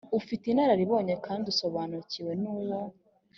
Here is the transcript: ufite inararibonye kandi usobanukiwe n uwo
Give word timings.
ufite 0.19 0.43
inararibonye 0.47 1.15
kandi 1.25 1.45
usobanukiwe 1.53 2.31
n 2.41 2.43
uwo 2.55 2.79